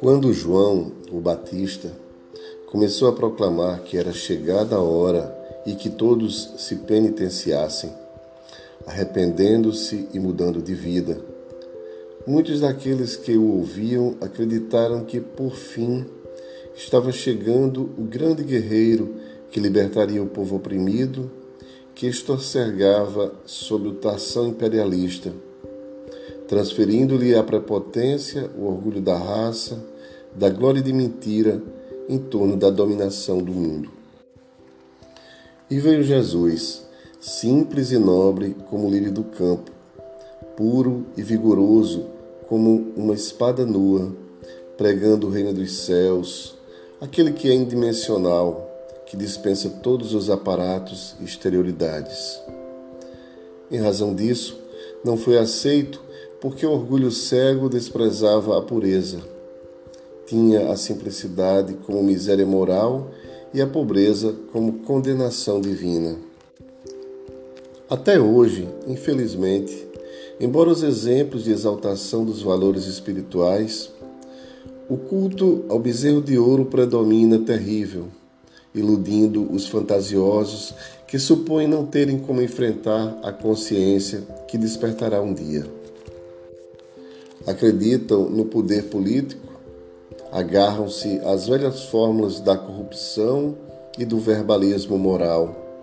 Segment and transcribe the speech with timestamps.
[0.00, 1.92] Quando João, o Batista,
[2.70, 5.36] começou a proclamar que era chegada a hora
[5.66, 7.92] e que todos se penitenciassem,
[8.86, 11.18] arrependendo-se e mudando de vida,
[12.26, 16.06] muitos daqueles que o ouviam acreditaram que, por fim,
[16.74, 19.14] estava chegando o grande guerreiro
[19.50, 21.30] que libertaria o povo oprimido,
[21.94, 25.32] que estorcergava sob o tação imperialista
[26.50, 29.80] transferindo-lhe a prepotência, o orgulho da raça,
[30.34, 31.62] da glória de mentira
[32.08, 33.88] em torno da dominação do mundo.
[35.70, 36.84] E veio Jesus,
[37.20, 39.70] simples e nobre como o lírio do campo,
[40.56, 42.06] puro e vigoroso
[42.48, 44.12] como uma espada nua,
[44.76, 46.58] pregando o reino dos céus,
[47.00, 48.69] aquele que é indimensional,
[49.10, 52.40] que dispensa todos os aparatos e exterioridades.
[53.68, 54.56] Em razão disso,
[55.04, 56.00] não foi aceito
[56.40, 59.18] porque o orgulho cego desprezava a pureza.
[60.26, 63.10] Tinha a simplicidade como miséria moral
[63.52, 66.16] e a pobreza como condenação divina.
[67.88, 69.88] Até hoje, infelizmente,
[70.38, 73.90] embora os exemplos de exaltação dos valores espirituais,
[74.88, 78.06] o culto ao bezerro de ouro predomina terrível,
[78.74, 80.74] iludindo os fantasiosos
[81.06, 85.66] que supõem não terem como enfrentar a consciência que despertará um dia.
[87.46, 89.48] Acreditam no poder político,
[90.30, 93.56] agarram-se às velhas fórmulas da corrupção
[93.98, 95.78] e do verbalismo moral,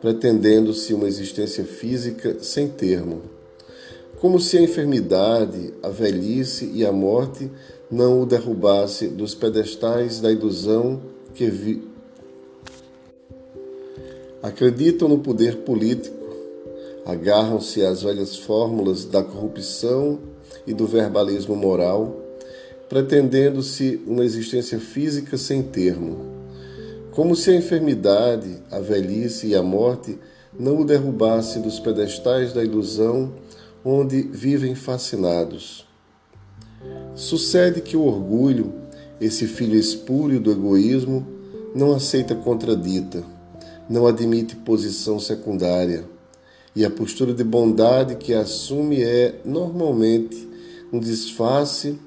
[0.00, 3.22] pretendendo-se uma existência física sem termo,
[4.20, 7.50] como se a enfermidade, a velhice e a morte
[7.90, 11.00] não o derrubasse dos pedestais da ilusão
[11.34, 11.91] que vi...
[14.42, 16.16] acreditam no poder político,
[17.06, 20.18] agarram-se às velhas fórmulas da corrupção
[20.66, 22.20] e do verbalismo moral,
[22.88, 26.26] pretendendo-se uma existência física sem termo,
[27.12, 30.18] como se a enfermidade, a velhice e a morte
[30.58, 33.32] não o derrubasse dos pedestais da ilusão
[33.84, 35.86] onde vivem fascinados.
[37.14, 38.72] Sucede que o orgulho,
[39.20, 41.26] esse filho espúrio do egoísmo,
[41.74, 43.24] não aceita contradita,
[43.92, 46.04] não admite posição secundária,
[46.74, 50.48] e a postura de bondade que assume é, normalmente,
[50.90, 51.98] um disfarce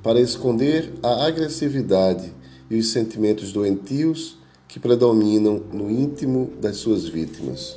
[0.00, 2.32] para esconder a agressividade
[2.70, 7.76] e os sentimentos doentios que predominam no íntimo das suas vítimas.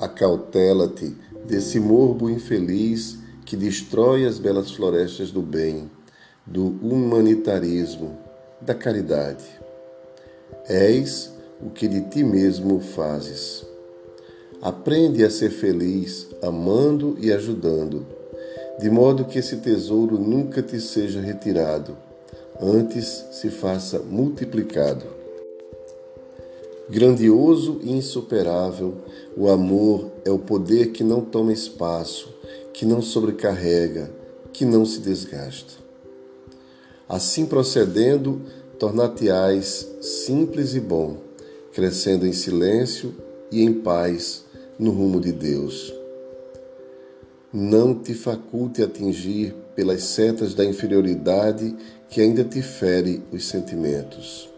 [0.00, 1.14] Acautela-te
[1.46, 5.88] desse morbo infeliz que destrói as belas florestas do bem,
[6.44, 8.18] do humanitarismo,
[8.60, 9.44] da caridade.
[10.66, 13.64] És o que de ti mesmo fazes.
[14.60, 18.18] Aprende a ser feliz, amando e ajudando
[18.78, 21.96] de modo que esse tesouro nunca te seja retirado,
[22.60, 25.04] antes se faça multiplicado.
[26.88, 28.94] Grandioso e insuperável,
[29.36, 32.32] o amor é o poder que não toma espaço,
[32.72, 34.10] que não sobrecarrega,
[34.52, 35.74] que não se desgasta.
[37.08, 38.40] Assim procedendo,
[38.78, 41.16] tornar-te-ás simples e bom,
[41.78, 43.14] crescendo em silêncio
[43.52, 44.44] e em paz
[44.76, 45.94] no rumo de Deus
[47.52, 51.72] não te faculte atingir pelas setas da inferioridade
[52.08, 54.50] que ainda te fere os sentimentos.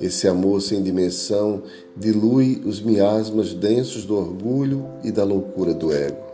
[0.00, 1.62] Esse amor sem dimensão
[1.94, 6.24] dilui os miasmas densos do orgulho e da loucura do ego.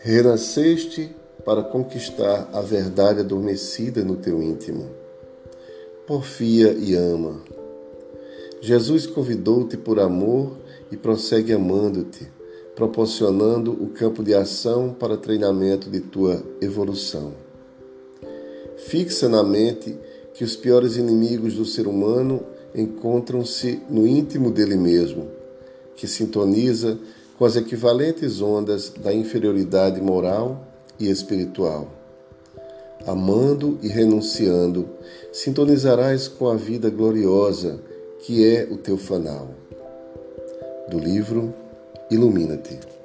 [0.00, 1.14] Renasceste
[1.44, 4.90] para conquistar a verdade adormecida no teu íntimo.
[6.04, 7.55] Porfia e ama.
[8.60, 10.56] Jesus convidou-te por amor
[10.90, 12.36] e prossegue amando-te
[12.76, 17.32] proporcionando o campo de ação para treinamento de tua evolução.
[18.76, 19.96] Fixa na mente
[20.34, 22.44] que os piores inimigos do ser humano
[22.74, 25.28] encontram-se no íntimo dele mesmo,
[25.96, 26.98] que sintoniza
[27.38, 30.68] com as equivalentes ondas da inferioridade moral
[31.00, 31.90] e espiritual.
[33.06, 34.86] Amando e renunciando,
[35.32, 37.80] sintonizarás com a vida gloriosa
[38.26, 39.54] que é o teu fanal.
[40.90, 41.54] Do livro
[42.10, 42.95] Ilumina-te.